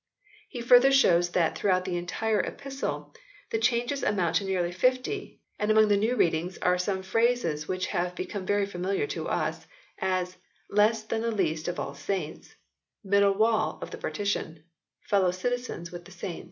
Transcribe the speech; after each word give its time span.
He 0.49 0.61
further 0.61 0.91
shows 0.91 1.29
that 1.29 1.55
throughout 1.55 1.85
the 1.85 1.95
entire 1.95 2.39
epistle 2.39 3.13
the 3.51 3.59
changes 3.59 4.01
amount 4.01 4.37
to 4.37 4.43
nearly 4.43 4.71
50, 4.71 5.39
and 5.59 5.69
among 5.69 5.89
the 5.89 5.95
new 5.95 6.15
readings 6.15 6.57
are 6.57 6.79
some 6.79 7.03
phrases 7.03 7.67
which 7.67 7.85
have 7.93 8.15
be 8.15 8.25
come 8.25 8.43
very 8.43 8.65
familiar 8.65 9.05
to 9.05 9.27
us, 9.27 9.67
as 9.99 10.37
"less 10.71 11.03
than 11.03 11.21
the 11.21 11.29
least 11.29 11.67
of 11.67 11.79
all 11.79 11.93
saints"; 11.93 12.55
"middle 13.03 13.33
wall 13.35 13.77
of 13.79 13.91
partition"; 14.01 14.63
"fellow 15.01 15.29
citizens 15.29 15.91
with 15.91 16.05
the 16.05 16.11
saints." 16.11 16.39